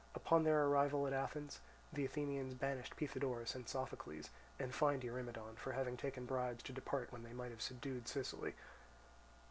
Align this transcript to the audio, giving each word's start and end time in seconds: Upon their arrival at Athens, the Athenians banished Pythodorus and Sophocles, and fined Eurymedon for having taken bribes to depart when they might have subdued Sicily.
Upon 0.15 0.43
their 0.43 0.65
arrival 0.65 1.05
at 1.05 1.13
Athens, 1.13 1.59
the 1.93 2.05
Athenians 2.05 2.55
banished 2.55 2.95
Pythodorus 2.97 3.53
and 3.53 3.69
Sophocles, 3.69 4.31
and 4.57 4.73
fined 4.73 5.03
Eurymedon 5.03 5.57
for 5.57 5.73
having 5.73 5.95
taken 5.95 6.25
bribes 6.25 6.63
to 6.63 6.73
depart 6.73 7.11
when 7.11 7.21
they 7.21 7.33
might 7.33 7.51
have 7.51 7.61
subdued 7.61 8.07
Sicily. 8.07 8.55